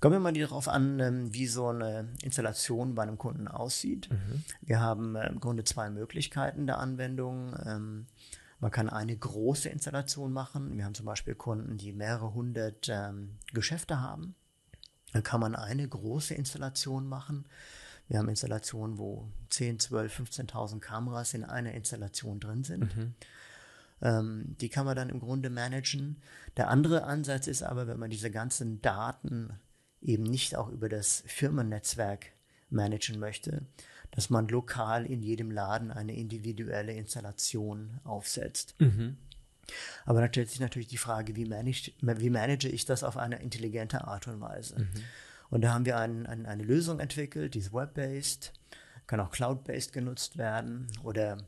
Kommen 0.00 0.14
wir 0.16 0.18
mal 0.18 0.32
darauf 0.32 0.66
an, 0.66 0.98
ähm, 0.98 1.32
wie 1.32 1.46
so 1.46 1.68
eine 1.68 2.08
Installation 2.24 2.96
bei 2.96 3.04
einem 3.04 3.18
Kunden 3.18 3.46
aussieht. 3.46 4.10
Mhm. 4.10 4.42
Wir 4.62 4.80
haben 4.80 5.14
äh, 5.14 5.28
im 5.28 5.38
Grunde 5.38 5.62
zwei 5.62 5.90
Möglichkeiten 5.90 6.66
der 6.66 6.78
Anwendung. 6.78 7.54
Man 8.58 8.70
kann 8.70 8.88
eine 8.88 9.16
große 9.16 9.68
Installation 9.68 10.32
machen. 10.32 10.76
Wir 10.76 10.84
haben 10.84 10.94
zum 10.94 11.06
Beispiel 11.06 11.34
Kunden, 11.34 11.76
die 11.76 11.92
mehrere 11.92 12.32
hundert 12.32 12.88
ähm, 12.88 13.36
Geschäfte 13.52 14.00
haben. 14.00 14.34
Dann 15.12 15.22
kann 15.22 15.40
man 15.40 15.54
eine 15.54 15.86
große 15.86 16.34
Installation 16.34 17.06
machen. 17.06 17.46
Wir 18.08 18.18
haben 18.18 18.28
Installationen, 18.28 18.98
wo 18.98 19.28
10, 19.50 19.80
12, 19.80 20.20
15.000 20.20 20.80
Kameras 20.80 21.34
in 21.34 21.44
einer 21.44 21.72
Installation 21.72 22.40
drin 22.40 22.64
sind. 22.64 22.96
Mhm. 22.96 23.14
Ähm, 24.02 24.56
die 24.60 24.68
kann 24.68 24.86
man 24.86 24.96
dann 24.96 25.08
im 25.08 25.20
Grunde 25.20 25.50
managen. 25.50 26.22
Der 26.56 26.68
andere 26.68 27.04
Ansatz 27.04 27.46
ist 27.46 27.62
aber, 27.62 27.86
wenn 27.86 27.98
man 27.98 28.10
diese 28.10 28.30
ganzen 28.30 28.80
Daten 28.82 29.58
eben 30.00 30.22
nicht 30.22 30.56
auch 30.56 30.68
über 30.68 30.88
das 30.88 31.24
Firmennetzwerk 31.26 32.26
managen 32.70 33.18
möchte, 33.18 33.66
dass 34.10 34.30
man 34.30 34.48
lokal 34.48 35.06
in 35.06 35.22
jedem 35.22 35.50
Laden 35.50 35.90
eine 35.90 36.14
individuelle 36.14 36.92
Installation 36.92 38.00
aufsetzt. 38.04 38.74
Mhm. 38.78 39.16
Aber 40.04 40.20
dann 40.20 40.30
stellt 40.30 40.50
sich 40.50 40.60
natürlich 40.60 40.88
die 40.88 40.96
Frage, 40.96 41.34
wie 41.36 41.44
manage, 41.44 41.92
wie 42.00 42.30
manage 42.30 42.68
ich 42.68 42.84
das 42.84 43.02
auf 43.02 43.16
eine 43.16 43.40
intelligente 43.40 44.04
Art 44.06 44.28
und 44.28 44.40
Weise? 44.40 44.78
Mhm. 44.80 45.04
Und 45.50 45.62
da 45.62 45.74
haben 45.74 45.86
wir 45.86 45.98
ein, 45.98 46.26
ein, 46.26 46.46
eine 46.46 46.62
Lösung 46.62 47.00
entwickelt, 47.00 47.54
die 47.54 47.60
ist 47.60 47.72
web-based, 47.72 48.52
kann 49.06 49.20
auch 49.20 49.30
cloud-based 49.30 49.92
genutzt 49.92 50.38
werden 50.38 50.88
oder 51.02 51.38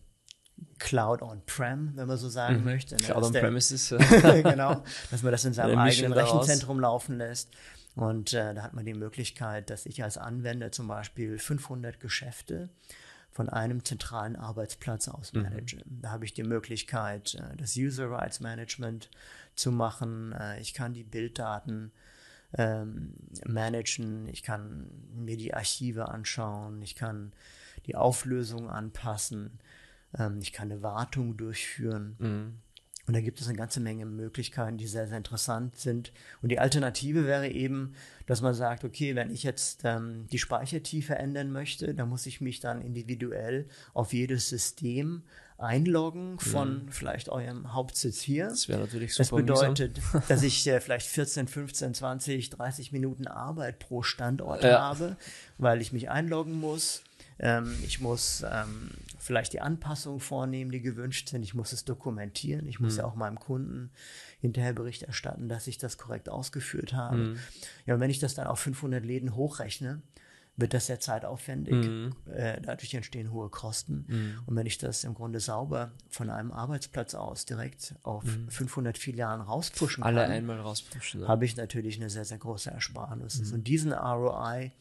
Cloud 0.79 1.23
on-prem, 1.23 1.93
wenn 1.95 2.09
man 2.09 2.17
so 2.17 2.29
sagen 2.29 2.59
mhm. 2.59 2.65
möchte. 2.65 2.97
Ne? 2.97 3.03
Cloud 3.03 3.25
on-premises. 3.25 3.89
genau, 4.23 4.83
dass 5.11 5.23
man 5.23 5.33
das 5.33 5.45
in 5.45 5.53
seinem 5.53 5.79
eigenen 5.79 6.13
Rechenzentrum 6.13 6.81
laufen 6.81 7.19
lässt. 7.19 7.51
Und 7.99 8.33
äh, 8.33 8.55
da 8.55 8.63
hat 8.63 8.75
man 8.75 8.85
die 8.85 8.95
Möglichkeit, 8.95 9.71
dass 9.71 9.85
ich 9.85 10.05
als 10.05 10.19
Anwender 10.19 10.71
zum 10.71 10.87
Beispiel 10.87 11.37
500 11.37 11.99
Geschäfte 11.99 12.69
von 13.33 13.49
einem 13.49 13.85
zentralen 13.85 14.37
Arbeitsplatz 14.37 15.09
aus 15.09 15.33
mhm. 15.33 15.43
manage. 15.43 15.79
Mhm. 15.79 16.03
Da 16.03 16.11
habe 16.11 16.25
ich 16.25 16.33
die 16.33 16.45
Möglichkeit, 16.45 17.35
äh, 17.35 17.57
das 17.57 17.77
User 17.77 18.09
Rights 18.09 18.39
Management 18.39 19.11
zu 19.57 19.73
machen. 19.73 20.31
Äh, 20.31 20.61
ich 20.61 20.75
kann 20.75 20.93
die 20.93 21.03
Bilddaten 21.03 21.91
ähm, 22.57 23.15
managen, 23.45 24.29
ich 24.29 24.45
kann 24.45 24.89
mir 25.17 25.37
die 25.37 25.53
Archive 25.53 26.09
anschauen, 26.09 26.81
ich 26.83 26.95
kann 26.95 27.33
die 27.87 27.97
Auflösung 27.97 28.71
anpassen, 28.71 29.59
ähm, 30.17 30.39
ich 30.41 30.53
kann 30.53 30.71
eine 30.71 30.83
Wartung 30.83 31.37
durchführen. 31.37 32.15
Mhm. 32.21 32.59
Und 33.09 33.15
da 33.15 33.23
gibt 33.23 33.41
es 33.41 33.49
eine 33.49 33.57
ganze 33.57 33.81
Menge 33.81 34.05
Möglichkeiten, 34.05 34.77
die 34.77 34.87
sehr, 34.87 35.09
sehr 35.09 35.17
interessant 35.17 35.77
sind. 35.77 36.13
Und 36.43 36.51
die 36.51 36.59
Alternative 36.59 37.25
wäre 37.25 37.49
eben, 37.49 37.95
dass 38.27 38.43
man 38.43 38.53
sagt, 38.53 38.85
okay, 38.85 39.15
wenn 39.15 39.31
ich 39.31 39.45
jetzt 39.45 39.81
ähm, 39.85 40.27
die 40.31 40.39
Speichertiefe 40.39 41.15
ändern 41.15 41.51
möchte, 41.51 41.95
dann 41.95 42.11
muss 42.11 42.27
ich 42.27 42.43
mich 42.43 42.61
dann 42.61 42.83
individuell 42.83 43.67
auf 43.95 44.13
jedes 44.13 44.51
System 44.51 45.23
einloggen 45.57 46.39
von 46.39 46.85
mhm. 46.85 46.93
vielleicht 46.93 47.31
eurem 47.31 47.73
Hauptsitz 47.73 48.21
hier. 48.21 48.49
Das 48.49 48.69
wäre 48.69 48.81
natürlich 48.81 49.15
super. 49.15 49.43
Das 49.43 49.47
bedeutet, 49.47 50.01
dass 50.29 50.43
ich 50.43 50.67
äh, 50.67 50.79
vielleicht 50.79 51.07
14, 51.07 51.49
15, 51.49 51.95
20, 51.95 52.51
30 52.51 52.93
Minuten 52.93 53.27
Arbeit 53.27 53.79
pro 53.79 54.03
Standort 54.03 54.63
ja. 54.63 54.81
habe, 54.81 55.17
weil 55.57 55.81
ich 55.81 55.95
mich 55.95 56.11
einloggen 56.11 56.61
muss. 56.61 57.03
Ähm, 57.39 57.75
ich 57.85 58.01
muss 58.01 58.45
ähm, 58.51 58.91
vielleicht 59.19 59.53
die 59.53 59.61
Anpassungen 59.61 60.21
vornehmen, 60.21 60.71
die 60.71 60.81
gewünscht 60.81 61.29
sind. 61.29 61.43
Ich 61.43 61.55
muss 61.55 61.73
es 61.73 61.85
dokumentieren. 61.85 62.67
Ich 62.67 62.81
muss 62.81 62.95
mhm. 62.95 62.99
ja 62.99 63.05
auch 63.05 63.15
meinem 63.15 63.39
Kunden 63.39 63.91
hinterher 64.41 64.73
Bericht 64.73 65.03
erstatten, 65.03 65.49
dass 65.49 65.67
ich 65.67 65.79
das 65.79 65.99
korrekt 65.99 66.29
ausgeführt 66.29 66.93
habe. 66.93 67.17
Mhm. 67.17 67.39
Ja, 67.87 67.95
und 67.95 68.01
wenn 68.01 68.11
ich 68.11 68.19
das 68.19 68.35
dann 68.35 68.47
auf 68.47 68.61
500 68.61 69.05
Läden 69.05 69.35
hochrechne, 69.35 70.03
wird 70.59 70.75
das 70.75 70.87
sehr 70.87 70.99
zeitaufwendig. 70.99 71.75
Mhm. 71.75 72.17
Äh, 72.27 72.61
dadurch 72.61 72.93
entstehen 72.93 73.33
hohe 73.33 73.49
Kosten. 73.49 74.05
Mhm. 74.09 74.41
Und 74.45 74.57
wenn 74.57 74.67
ich 74.67 74.77
das 74.79 75.05
im 75.05 75.15
Grunde 75.15 75.39
sauber 75.39 75.93
von 76.11 76.31
einem 76.31 76.51
Arbeitsplatz 76.51 77.15
aus 77.15 77.47
direkt 77.47 77.95
auf 78.03 78.25
mhm. 78.25 78.51
500 78.51 78.99
Filialen 78.99 79.41
rauspushen 79.41 80.03
Alle 80.03 80.23
kann, 80.23 80.33
einmal 80.33 80.61
rauspushen, 80.61 81.23
ja. 81.23 81.29
habe 81.29 81.45
ich 81.45 81.57
natürlich 81.57 82.01
eine 82.01 82.11
sehr, 82.11 82.25
sehr 82.25 82.39
große 82.39 82.73
Ersparnis. 82.73 83.41
Mhm. 83.41 83.55
Und 83.55 83.69
diesen 83.69 83.93
ROI 83.93 84.73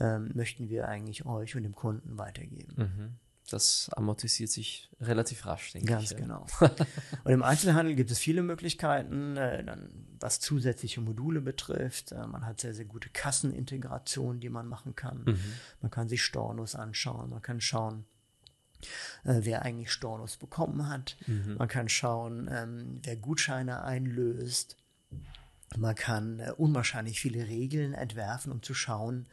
ähm, 0.00 0.30
möchten 0.34 0.68
wir 0.68 0.88
eigentlich 0.88 1.26
euch 1.26 1.56
und 1.56 1.62
dem 1.62 1.74
Kunden 1.74 2.18
weitergeben. 2.18 2.74
Mhm 2.76 3.26
das 3.50 3.90
amortisiert 3.94 4.50
sich 4.50 4.90
relativ 5.00 5.46
rasch, 5.46 5.72
denke 5.72 5.88
Ganz 5.88 6.10
ich. 6.10 6.16
Ganz 6.16 6.20
genau. 6.20 6.46
Und 7.24 7.32
im 7.32 7.42
Einzelhandel 7.42 7.94
gibt 7.94 8.10
es 8.10 8.18
viele 8.18 8.42
Möglichkeiten, 8.42 9.36
äh, 9.36 9.64
dann, 9.64 9.90
was 10.18 10.40
zusätzliche 10.40 11.00
Module 11.00 11.40
betrifft. 11.40 12.12
Äh, 12.12 12.26
man 12.26 12.44
hat 12.46 12.60
sehr, 12.60 12.74
sehr 12.74 12.84
gute 12.84 13.08
Kassenintegrationen, 13.08 14.40
die 14.40 14.48
man 14.48 14.66
machen 14.66 14.94
kann. 14.94 15.22
Mhm. 15.24 15.38
Man 15.80 15.90
kann 15.90 16.08
sich 16.08 16.22
Stornos 16.22 16.74
anschauen. 16.74 17.30
Man 17.30 17.42
kann 17.42 17.60
schauen, 17.60 18.04
äh, 19.24 19.40
wer 19.42 19.62
eigentlich 19.62 19.92
Stornos 19.92 20.36
bekommen 20.36 20.88
hat. 20.88 21.16
Mhm. 21.26 21.56
Man 21.58 21.68
kann 21.68 21.88
schauen, 21.88 22.48
ähm, 22.50 23.00
wer 23.02 23.16
Gutscheine 23.16 23.84
einlöst. 23.84 24.76
Man 25.76 25.94
kann 25.94 26.40
unwahrscheinlich 26.56 27.20
viele 27.20 27.46
Regeln 27.46 27.92
entwerfen, 27.92 28.52
um 28.52 28.62
zu 28.62 28.72
schauen, 28.72 29.28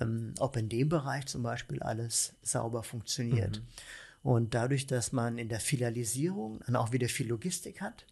ähm, 0.00 0.34
ob 0.38 0.56
in 0.56 0.68
dem 0.68 0.88
Bereich 0.88 1.26
zum 1.26 1.42
Beispiel 1.42 1.82
alles 1.82 2.34
sauber 2.42 2.82
funktioniert. 2.82 3.60
Mhm. 3.60 4.30
Und 4.30 4.54
dadurch, 4.54 4.86
dass 4.86 5.12
man 5.12 5.38
in 5.38 5.48
der 5.48 5.60
Filialisierung 5.60 6.60
dann 6.66 6.76
auch 6.76 6.92
wieder 6.92 7.08
viel 7.08 7.28
Logistik 7.28 7.80
hat, 7.80 8.06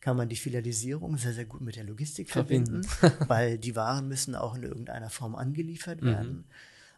kann 0.00 0.16
man 0.16 0.28
die 0.28 0.36
Filialisierung 0.36 1.16
sehr, 1.16 1.32
sehr 1.32 1.44
gut 1.44 1.60
mit 1.60 1.76
der 1.76 1.84
Logistik 1.84 2.28
verbinden, 2.28 2.82
verbinden 2.82 3.24
weil 3.28 3.58
die 3.58 3.76
Waren 3.76 4.08
müssen 4.08 4.34
auch 4.34 4.56
in 4.56 4.64
irgendeiner 4.64 5.10
Form 5.10 5.36
angeliefert 5.36 6.02
mhm. 6.02 6.06
werden. 6.06 6.32
Mhm. 6.32 6.44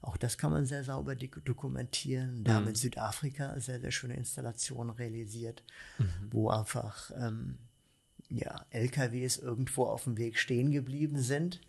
Auch 0.01 0.17
das 0.17 0.37
kann 0.37 0.51
man 0.51 0.67
sehr 0.67 0.85
sauber 0.85 1.15
dokumentieren. 1.15 2.45
Da 2.45 2.55
haben 2.55 2.65
wir 2.65 2.71
in 2.71 2.75
mhm. 2.75 2.79
Südafrika 2.79 3.59
sehr, 3.61 3.81
sehr 3.81 3.91
schöne 3.91 4.17
Installationen 4.17 4.95
realisiert, 4.95 5.63
mhm. 5.99 6.07
wo 6.31 6.51
einfach 6.51 7.11
ähm, 7.19 7.59
ja, 8.29 8.65
LKWs 8.71 9.39
irgendwo 9.39 9.85
auf 9.85 10.05
dem 10.05 10.17
Weg 10.19 10.39
stehen 10.39 10.71
geblieben 10.71 11.19
sind 11.19 11.61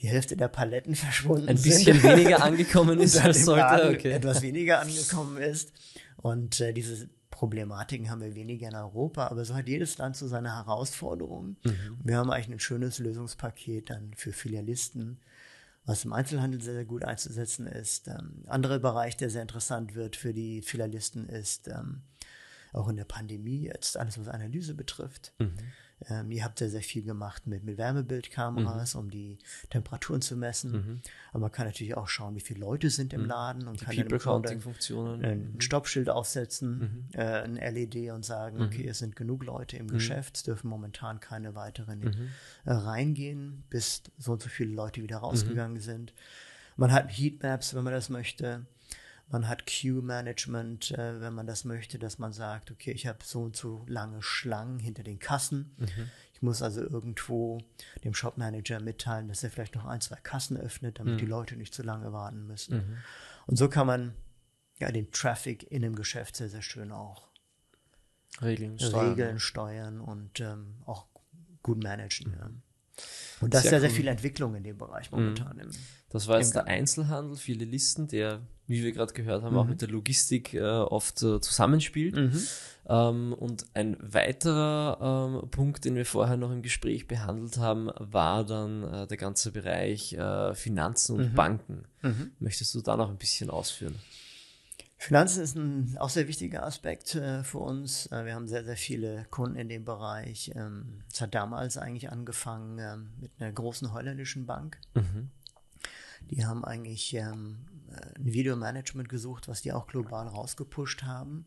die 0.00 0.08
Hälfte 0.08 0.36
der 0.36 0.48
Paletten 0.48 0.94
verschwunden 0.94 1.48
Ein 1.48 1.56
bisschen 1.56 2.00
sind. 2.00 2.02
weniger 2.02 2.42
angekommen 2.44 3.00
ist 3.00 3.16
als 3.18 3.44
sollte. 3.44 3.90
Okay. 3.94 4.12
Etwas 4.12 4.42
weniger 4.42 4.80
angekommen 4.80 5.38
ist. 5.38 5.72
Und 6.16 6.60
äh, 6.60 6.72
diese 6.72 7.08
Problematiken 7.30 8.10
haben 8.10 8.20
wir 8.20 8.34
weniger 8.34 8.68
in 8.68 8.74
Europa, 8.74 9.26
aber 9.28 9.44
so 9.44 9.54
hat 9.54 9.68
jedes 9.68 9.98
Land 9.98 10.16
so 10.16 10.26
seine 10.26 10.54
Herausforderungen. 10.54 11.56
Mhm. 11.64 11.98
Wir 12.02 12.16
haben 12.16 12.30
eigentlich 12.30 12.48
ein 12.48 12.60
schönes 12.60 12.98
Lösungspaket 12.98 13.90
dann 13.90 14.12
für 14.14 14.32
Filialisten, 14.32 15.18
was 15.84 16.04
im 16.04 16.12
Einzelhandel 16.12 16.60
sehr, 16.62 16.74
sehr 16.74 16.84
gut 16.84 17.04
einzusetzen 17.04 17.66
ist. 17.66 18.08
Ähm, 18.08 18.44
anderer 18.46 18.78
Bereich, 18.78 19.16
der 19.16 19.30
sehr 19.30 19.42
interessant 19.42 19.94
wird 19.94 20.16
für 20.16 20.32
die 20.32 20.62
Filialisten, 20.62 21.28
ist 21.28 21.68
ähm, 21.68 22.02
auch 22.72 22.88
in 22.88 22.96
der 22.96 23.04
Pandemie 23.04 23.64
jetzt 23.64 23.96
alles, 23.96 24.18
was 24.18 24.28
Analyse 24.28 24.74
betrifft. 24.74 25.32
Mhm. 25.38 25.54
Ähm, 26.08 26.30
ihr 26.30 26.44
habt 26.44 26.58
sehr, 26.58 26.68
sehr 26.68 26.82
viel 26.82 27.02
gemacht 27.02 27.46
mit, 27.46 27.64
mit 27.64 27.78
Wärmebildkameras, 27.78 28.94
mhm. 28.94 29.00
um 29.00 29.10
die 29.10 29.38
Temperaturen 29.70 30.20
zu 30.20 30.36
messen. 30.36 30.72
Mhm. 30.72 31.00
Aber 31.30 31.40
man 31.40 31.52
kann 31.52 31.66
natürlich 31.66 31.96
auch 31.96 32.08
schauen, 32.08 32.34
wie 32.34 32.40
viele 32.40 32.60
Leute 32.60 32.90
sind 32.90 33.14
im 33.14 33.22
mhm. 33.22 33.28
Laden 33.28 33.66
und 33.66 33.80
die 33.80 33.84
kann 33.86 34.42
dann 34.42 34.60
Funktionen. 34.60 35.24
ein 35.24 35.52
mhm. 35.54 35.60
Stoppschild 35.60 36.10
aufsetzen, 36.10 36.78
mhm. 36.78 37.18
äh, 37.18 37.42
ein 37.42 37.56
LED 37.56 38.10
und 38.10 38.24
sagen, 38.24 38.60
okay, 38.62 38.86
es 38.86 38.98
sind 38.98 39.16
genug 39.16 39.44
Leute 39.44 39.78
im 39.78 39.88
Geschäft, 39.88 40.36
es 40.36 40.42
dürfen 40.42 40.68
momentan 40.68 41.20
keine 41.20 41.54
weiteren 41.54 42.30
äh, 42.64 42.72
reingehen, 42.72 43.64
bis 43.70 44.02
so 44.18 44.32
und 44.32 44.42
so 44.42 44.50
viele 44.50 44.72
Leute 44.72 45.02
wieder 45.02 45.18
rausgegangen 45.18 45.80
sind. 45.80 46.12
Man 46.76 46.92
hat 46.92 47.08
Heatmaps, 47.08 47.74
wenn 47.74 47.84
man 47.84 47.94
das 47.94 48.10
möchte. 48.10 48.66
Man 49.28 49.48
hat 49.48 49.66
Queue-Management, 49.66 50.92
äh, 50.92 51.20
wenn 51.20 51.34
man 51.34 51.46
das 51.46 51.64
möchte, 51.64 51.98
dass 51.98 52.18
man 52.18 52.32
sagt, 52.32 52.70
okay, 52.70 52.92
ich 52.92 53.06
habe 53.06 53.18
so 53.24 53.42
und 53.42 53.56
so 53.56 53.84
lange 53.88 54.22
Schlangen 54.22 54.78
hinter 54.78 55.02
den 55.02 55.18
Kassen. 55.18 55.74
Mhm. 55.78 56.10
Ich 56.32 56.42
muss 56.42 56.62
also 56.62 56.82
irgendwo 56.82 57.58
dem 58.04 58.14
Shop-Manager 58.14 58.80
mitteilen, 58.80 59.26
dass 59.28 59.42
er 59.42 59.50
vielleicht 59.50 59.74
noch 59.74 59.86
ein, 59.86 60.00
zwei 60.00 60.16
Kassen 60.16 60.56
öffnet, 60.56 61.00
damit 61.00 61.14
mhm. 61.14 61.18
die 61.18 61.26
Leute 61.26 61.56
nicht 61.56 61.74
zu 61.74 61.82
lange 61.82 62.12
warten 62.12 62.46
müssen. 62.46 62.76
Mhm. 62.76 62.96
Und 63.46 63.56
so 63.56 63.68
kann 63.68 63.86
man 63.86 64.14
ja 64.78 64.92
den 64.92 65.10
Traffic 65.10 65.70
in 65.72 65.82
dem 65.82 65.96
Geschäft 65.96 66.36
sehr, 66.36 66.48
sehr 66.48 66.62
schön 66.62 66.92
auch 66.92 67.28
Regeln 68.42 68.78
steuern, 68.78 69.08
Regeln 69.08 69.38
steuern 69.40 70.00
und 70.00 70.40
ähm, 70.40 70.76
auch 70.84 71.06
gut 71.62 71.82
managen. 71.82 72.32
Ja. 72.32 72.50
Und 73.40 73.54
das 73.54 73.62
sehr 73.62 73.68
ist 73.68 73.70
sehr, 73.70 73.78
cool. 73.78 73.80
sehr 73.80 73.90
viel 73.90 74.08
Entwicklung 74.08 74.54
in 74.54 74.62
dem 74.62 74.78
Bereich 74.78 75.10
momentan. 75.10 75.56
Mhm. 75.56 75.62
Im, 75.62 75.70
das 76.10 76.28
war 76.28 76.38
jetzt 76.38 76.54
der 76.54 76.66
Einzelhandel, 76.66 77.36
viele 77.36 77.64
Listen, 77.64 78.08
der 78.08 78.46
wie 78.66 78.82
wir 78.82 78.92
gerade 78.92 79.12
gehört 79.12 79.42
haben, 79.42 79.52
mhm. 79.52 79.58
auch 79.58 79.66
mit 79.66 79.80
der 79.80 79.88
Logistik 79.88 80.54
äh, 80.54 80.60
oft 80.60 81.22
äh, 81.22 81.40
zusammenspielt. 81.40 82.16
Mhm. 82.16 82.42
Ähm, 82.88 83.32
und 83.32 83.66
ein 83.74 83.96
weiterer 84.00 85.40
ähm, 85.42 85.50
Punkt, 85.50 85.84
den 85.84 85.96
wir 85.96 86.06
vorher 86.06 86.36
noch 86.36 86.52
im 86.52 86.62
Gespräch 86.62 87.08
behandelt 87.08 87.58
haben, 87.58 87.90
war 87.98 88.44
dann 88.44 88.82
äh, 88.82 89.06
der 89.06 89.16
ganze 89.16 89.50
Bereich 89.50 90.12
äh, 90.12 90.54
Finanzen 90.54 91.16
und 91.16 91.30
mhm. 91.32 91.34
Banken. 91.34 91.84
Mhm. 92.02 92.32
Möchtest 92.38 92.74
du 92.74 92.80
da 92.80 92.96
noch 92.96 93.10
ein 93.10 93.18
bisschen 93.18 93.50
ausführen? 93.50 93.96
Finanzen 94.98 95.42
ist 95.42 95.56
ein 95.56 95.96
auch 95.98 96.08
sehr 96.08 96.26
wichtiger 96.26 96.64
Aspekt 96.64 97.14
äh, 97.14 97.44
für 97.44 97.58
uns. 97.58 98.06
Äh, 98.06 98.24
wir 98.24 98.34
haben 98.34 98.48
sehr, 98.48 98.64
sehr 98.64 98.76
viele 98.76 99.26
Kunden 99.30 99.56
in 99.56 99.68
dem 99.68 99.84
Bereich. 99.84 100.52
Ähm, 100.54 101.02
es 101.12 101.20
hat 101.20 101.34
damals 101.34 101.76
eigentlich 101.76 102.10
angefangen 102.10 102.78
ähm, 102.78 103.10
mit 103.20 103.30
einer 103.38 103.52
großen 103.52 103.92
holländischen 103.92 104.46
Bank. 104.46 104.78
Mhm. 104.94 105.30
Die 106.30 106.46
haben 106.46 106.64
eigentlich 106.64 107.14
ähm, 107.14 107.58
äh, 107.70 107.75
ein 108.16 108.32
Videomanagement 108.32 109.08
gesucht, 109.08 109.48
was 109.48 109.62
die 109.62 109.72
auch 109.72 109.86
global 109.86 110.26
rausgepusht 110.28 111.02
haben. 111.02 111.46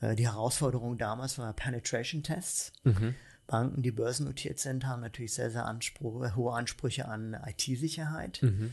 Äh, 0.00 0.14
die 0.16 0.26
Herausforderung 0.26 0.98
damals 0.98 1.38
war 1.38 1.52
Penetration 1.52 2.22
Tests. 2.22 2.72
Mhm. 2.84 3.14
Banken, 3.46 3.82
die 3.82 3.90
börsennotiert 3.90 4.58
sind, 4.58 4.86
haben 4.86 5.02
natürlich 5.02 5.34
sehr, 5.34 5.50
sehr 5.50 5.66
Anspruch, 5.66 6.34
hohe 6.34 6.54
Ansprüche 6.54 7.06
an 7.06 7.36
IT-Sicherheit. 7.46 8.42
Mhm. 8.42 8.72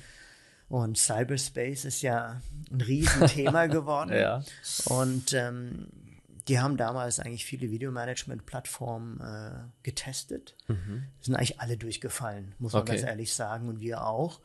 Und 0.70 0.98
Cyberspace 0.98 1.84
ist 1.84 2.02
ja 2.02 2.42
ein 2.72 2.80
Riesenthema 2.80 3.66
geworden. 3.68 4.14
ja. 4.14 4.42
Und 4.86 5.34
ähm, 5.34 5.88
die 6.48 6.60
haben 6.60 6.78
damals 6.78 7.20
eigentlich 7.20 7.46
viele 7.46 7.70
Videomanagement-Plattformen 7.70 9.20
äh, 9.20 9.52
getestet. 9.84 10.56
Mhm. 10.68 11.04
Sind 11.20 11.36
eigentlich 11.36 11.60
alle 11.60 11.78
durchgefallen, 11.78 12.56
muss 12.58 12.74
man 12.74 12.84
okay. 12.84 12.94
ganz 12.94 13.04
ehrlich 13.04 13.34
sagen, 13.34 13.68
und 13.68 13.82
wir 13.82 14.06
auch. 14.06 14.40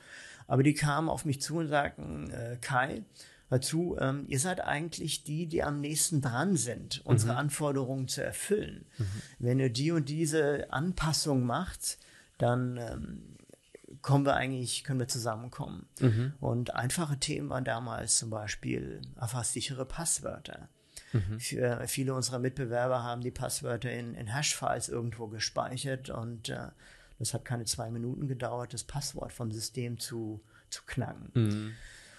Aber 0.47 0.63
die 0.63 0.75
kamen 0.75 1.09
auf 1.09 1.25
mich 1.25 1.41
zu 1.41 1.57
und 1.57 1.69
sagten, 1.69 2.31
äh, 2.31 2.57
Kai, 2.61 3.03
dazu, 3.51 3.97
ähm, 4.01 4.25
ihr 4.29 4.41
seid 4.41 4.61
eigentlich 4.61 5.25
die, 5.25 5.47
die 5.47 5.63
am 5.63 5.81
nächsten 5.81 6.21
dran 6.21 6.57
sind, 6.57 7.03
unsere 7.05 7.33
mhm. 7.33 7.39
Anforderungen 7.39 8.09
zu 8.09 8.23
erfüllen. 8.23 8.87
Mhm. 8.99 9.23
Wenn 9.39 9.61
ihr 9.61 9.71
die 9.71 9.93
und 9.93 10.09
diese 10.09 10.73
Anpassung 10.73 11.45
macht, 11.45 11.99
dann 12.39 12.77
ähm, 12.77 13.37
kommen 14.03 14.27
wir 14.27 14.35
eigentlich, 14.35 14.85
können 14.85 15.01
wir 15.01 15.09
zusammenkommen. 15.09 15.89
Mhm. 16.01 16.35
Und 16.41 16.75
einfache 16.75 17.19
Themen 17.19 17.51
waren 17.51 17.65
damals 17.65 18.19
zum 18.19 18.31
Beispiel 18.31 19.01
einfach 19.17 19.45
sichere 19.45 19.85
Passwörter. 19.85 20.69
Mhm. 21.13 21.41
Für 21.41 21.87
viele 21.87 22.15
unserer 22.15 22.39
Mitbewerber 22.39 23.03
haben 23.03 23.21
die 23.21 23.31
Passwörter 23.31 23.91
in, 23.91 24.15
in 24.15 24.33
Hash-Files 24.33 24.89
irgendwo 24.89 25.29
gespeichert 25.29 26.11
und 26.11 26.49
äh, 26.49 26.69
das 27.19 27.35
hat 27.35 27.45
keine 27.45 27.65
zwei 27.65 27.91
Minuten 27.91 28.29
gedauert, 28.29 28.75
das 28.75 28.85
Passwort 28.85 29.33
vom 29.33 29.51
System 29.51 29.99
zu, 29.99 30.43
zu 30.71 30.83
knacken. 30.87 31.31
Mhm. 31.35 31.73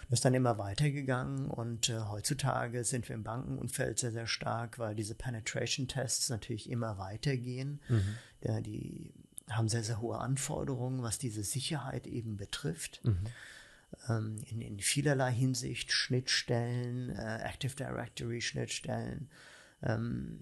Das 0.09 0.19
ist 0.19 0.25
dann 0.25 0.33
immer 0.33 0.57
weitergegangen 0.57 1.47
und 1.47 1.89
äh, 1.89 1.99
heutzutage 1.99 2.85
sind 2.85 3.09
wir 3.09 3.15
im 3.15 3.23
Bankenumfeld 3.23 3.99
sehr, 3.99 4.13
sehr 4.13 4.27
stark, 4.27 4.79
weil 4.79 4.95
diese 4.95 5.15
Penetration-Tests 5.15 6.29
natürlich 6.29 6.69
immer 6.69 6.97
weitergehen. 6.97 7.81
Mhm. 7.89 8.15
Ja, 8.41 8.61
die 8.61 9.13
haben 9.49 9.67
sehr, 9.67 9.83
sehr 9.83 9.99
hohe 9.99 10.17
Anforderungen, 10.17 11.03
was 11.03 11.17
diese 11.17 11.43
Sicherheit 11.43 12.07
eben 12.07 12.37
betrifft. 12.37 13.01
Mhm. 13.03 13.17
Ähm, 14.07 14.37
in, 14.45 14.61
in 14.61 14.79
vielerlei 14.79 15.31
Hinsicht 15.31 15.91
Schnittstellen, 15.91 17.09
äh, 17.09 17.39
Active 17.43 17.75
Directory 17.75 18.41
Schnittstellen, 18.41 19.29
ähm, 19.83 20.39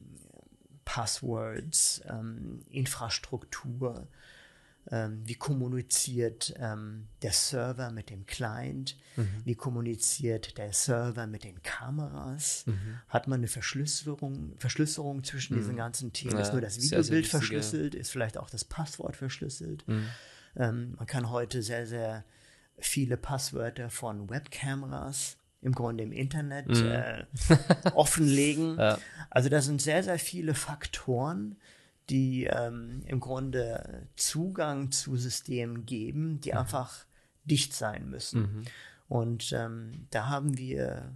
Passwords, 0.83 2.03
ähm, 2.07 2.63
Infrastruktur, 2.69 4.07
ähm, 4.91 5.21
wie 5.25 5.35
kommuniziert 5.35 6.53
ähm, 6.59 7.07
der 7.21 7.31
Server 7.31 7.91
mit 7.91 8.09
dem 8.09 8.25
Client, 8.25 8.97
mhm. 9.15 9.27
wie 9.43 9.55
kommuniziert 9.55 10.57
der 10.57 10.73
Server 10.73 11.25
mit 11.27 11.43
den 11.43 11.63
Kameras, 11.63 12.65
mhm. 12.67 12.99
hat 13.07 13.27
man 13.27 13.39
eine 13.39 13.47
Verschlüsselung, 13.47 14.53
Verschlüsselung 14.57 15.23
zwischen 15.23 15.55
mhm. 15.55 15.59
diesen 15.59 15.75
ganzen 15.75 16.13
Themen, 16.13 16.35
ja, 16.35 16.41
ist 16.41 16.51
nur 16.51 16.61
das 16.61 16.81
Videobild 16.81 17.27
verschlüsselt, 17.27 17.95
ist 17.95 18.11
vielleicht 18.11 18.37
auch 18.37 18.49
das 18.49 18.63
Passwort 18.63 19.15
verschlüsselt. 19.15 19.87
Mhm. 19.87 20.07
Ähm, 20.55 20.93
man 20.97 21.07
kann 21.07 21.31
heute 21.31 21.63
sehr, 21.63 21.87
sehr 21.87 22.23
viele 22.77 23.17
Passwörter 23.17 23.89
von 23.89 24.29
Webkameras 24.29 25.37
im 25.61 25.71
Grunde 25.73 26.03
im 26.03 26.11
Internet 26.11 26.67
mhm. 26.67 26.91
äh, 26.91 27.25
offenlegen. 27.93 28.77
Ja. 28.85 28.99
Also 29.29 29.49
da 29.49 29.61
sind 29.61 29.81
sehr, 29.81 30.03
sehr 30.03 30.19
viele 30.19 30.53
Faktoren, 30.53 31.55
die 32.09 32.45
ähm, 32.45 33.01
im 33.07 33.19
Grunde 33.19 34.07
Zugang 34.15 34.91
zu 34.91 35.15
Systemen 35.15 35.85
geben, 35.85 36.39
die 36.41 36.51
mhm. 36.51 36.57
einfach 36.59 37.05
dicht 37.45 37.73
sein 37.73 38.09
müssen. 38.09 38.41
Mhm. 38.41 38.65
Und 39.07 39.51
ähm, 39.53 40.07
da 40.09 40.27
haben 40.27 40.57
wir 40.57 41.11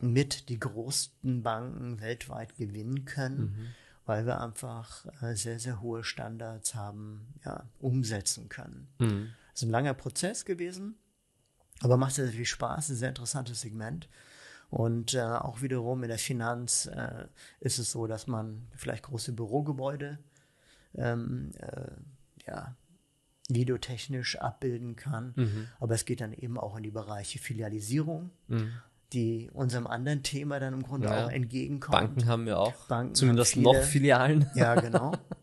mit 0.00 0.48
die 0.48 0.58
größten 0.58 1.42
Banken 1.42 2.00
weltweit 2.00 2.56
gewinnen 2.56 3.04
können, 3.04 3.40
mhm. 3.40 3.66
weil 4.06 4.26
wir 4.26 4.40
einfach 4.40 5.06
äh, 5.22 5.34
sehr, 5.34 5.58
sehr 5.58 5.80
hohe 5.80 6.04
Standards 6.04 6.74
haben 6.74 7.34
ja, 7.44 7.64
umsetzen 7.78 8.48
können. 8.48 8.88
Mhm. 8.98 9.30
Es 9.54 9.62
ist 9.62 9.68
ein 9.68 9.72
langer 9.72 9.94
Prozess 9.94 10.44
gewesen, 10.44 10.96
aber 11.80 11.96
macht 11.96 12.14
sehr, 12.14 12.26
sehr 12.26 12.34
viel 12.34 12.46
Spaß, 12.46 12.90
ein 12.90 12.96
sehr 12.96 13.08
interessantes 13.10 13.60
Segment. 13.60 14.08
Und 14.70 15.14
äh, 15.14 15.20
auch 15.20 15.62
wiederum 15.62 16.02
in 16.04 16.08
der 16.08 16.18
Finanz 16.18 16.86
äh, 16.86 17.26
ist 17.58 17.78
es 17.78 17.90
so, 17.90 18.06
dass 18.06 18.26
man 18.26 18.68
vielleicht 18.76 19.02
große 19.02 19.32
Bürogebäude 19.32 20.18
ähm, 20.94 21.50
äh, 21.58 21.90
ja, 22.46 22.76
videotechnisch 23.48 24.38
abbilden 24.38 24.94
kann. 24.94 25.32
Mhm. 25.36 25.66
Aber 25.80 25.94
es 25.94 26.04
geht 26.04 26.20
dann 26.20 26.32
eben 26.32 26.56
auch 26.56 26.76
in 26.76 26.84
die 26.84 26.92
Bereiche 26.92 27.40
Filialisierung, 27.40 28.30
mhm. 28.46 28.70
die 29.12 29.50
unserem 29.52 29.88
anderen 29.88 30.22
Thema 30.22 30.60
dann 30.60 30.74
im 30.74 30.82
Grunde 30.84 31.08
ja, 31.08 31.26
auch 31.26 31.30
entgegenkommt. 31.30 31.92
Banken 31.92 32.26
haben 32.26 32.46
wir 32.46 32.60
auch. 32.60 32.86
Banken 32.86 33.16
Zumindest 33.16 33.54
viele, 33.54 33.64
noch 33.64 33.82
Filialen. 33.82 34.46
Ja, 34.54 34.76
genau. 34.76 35.12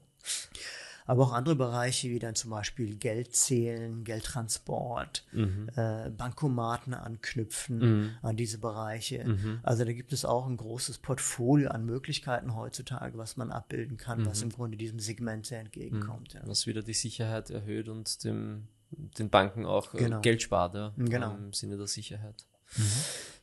aber 1.07 1.23
auch 1.23 1.31
andere 1.31 1.55
Bereiche 1.55 2.09
wie 2.09 2.19
dann 2.19 2.35
zum 2.35 2.51
Beispiel 2.51 2.95
Geldzählen, 2.95 4.03
Geldtransport, 4.03 5.25
mhm. 5.31 5.69
äh, 5.75 6.09
Bankomaten 6.09 6.93
anknüpfen 6.93 7.79
mhm. 7.79 8.09
an 8.21 8.35
diese 8.35 8.59
Bereiche. 8.59 9.23
Mhm. 9.23 9.59
Also 9.63 9.85
da 9.85 9.93
gibt 9.93 10.11
es 10.11 10.25
auch 10.25 10.45
ein 10.45 10.57
großes 10.57 10.99
Portfolio 10.99 11.69
an 11.69 11.85
Möglichkeiten 11.85 12.55
heutzutage, 12.55 13.17
was 13.17 13.37
man 13.37 13.51
abbilden 13.51 13.95
kann, 13.97 14.25
was 14.25 14.39
mhm. 14.41 14.49
im 14.49 14.55
Grunde 14.55 14.77
diesem 14.77 14.99
Segment 14.99 15.45
sehr 15.45 15.61
entgegenkommt. 15.61 16.33
Mhm. 16.33 16.41
Ja. 16.41 16.47
Was 16.47 16.67
wieder 16.67 16.83
die 16.83 16.93
Sicherheit 16.93 17.49
erhöht 17.49 17.87
und 17.87 18.23
dem, 18.25 18.67
den 18.91 19.29
Banken 19.29 19.65
auch 19.65 19.93
äh, 19.93 19.99
genau. 19.99 20.19
Geld 20.19 20.41
spart, 20.41 20.75
ja, 20.75 20.93
genau. 20.97 21.35
im 21.35 21.53
Sinne 21.53 21.77
der 21.77 21.87
Sicherheit. 21.87 22.45
Mhm. 22.75 22.83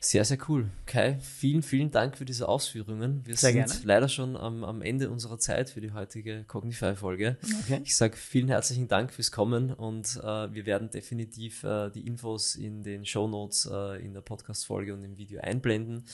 Sehr, 0.05 0.23
sehr 0.27 0.37
cool. 0.49 0.71
Kai, 0.85 1.19
vielen, 1.21 1.63
vielen 1.63 1.91
Dank 1.91 2.19
für 2.19 2.27
diese 2.27 2.47
Ausführungen. 2.47 3.25
Wir 3.25 3.37
sehr 3.37 3.53
sind 3.53 3.67
gerne. 3.67 3.85
leider 3.85 4.09
schon 4.11 4.37
am, 4.37 4.63
am 4.63 4.83
Ende 4.83 5.09
unserer 5.09 5.39
Zeit 5.39 5.71
für 5.71 5.81
die 5.81 5.93
heutige 5.93 6.45
Cognify-Folge. 6.45 7.39
Okay. 7.63 7.81
Ich 7.85 7.97
sage 7.97 8.15
vielen 8.15 8.49
herzlichen 8.49 8.87
Dank 8.87 9.15
fürs 9.15 9.33
Kommen 9.33 9.73
und 9.73 10.21
äh, 10.23 10.53
wir 10.53 10.67
werden 10.67 10.91
definitiv 10.91 11.65
äh, 11.65 11.89
die 11.89 12.07
Infos 12.07 12.55
in 12.55 12.83
den 12.83 13.07
Show 13.07 13.27
Notes 13.27 13.67
äh, 13.73 14.05
in 14.05 14.13
der 14.13 14.21
Podcast-Folge 14.21 14.93
und 14.93 15.03
im 15.05 15.17
Video 15.17 15.41
einblenden. 15.41 16.05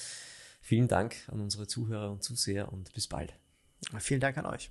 Vielen 0.61 0.87
Dank 0.87 1.17
an 1.27 1.41
unsere 1.41 1.67
Zuhörer 1.67 2.13
und 2.13 2.23
Zuseher 2.23 2.73
und 2.73 2.93
bis 2.93 3.09
bald. 3.09 3.35
Vielen 3.99 4.21
Dank 4.21 4.39
an 4.39 4.47
euch. 4.47 4.71